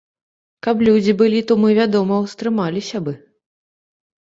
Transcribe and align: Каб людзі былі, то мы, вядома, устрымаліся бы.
Каб 0.67 0.81
людзі 0.87 1.13
былі, 1.19 1.43
то 1.51 1.59
мы, 1.65 1.69
вядома, 1.81 2.19
устрымаліся 2.25 3.05
бы. 3.11 3.17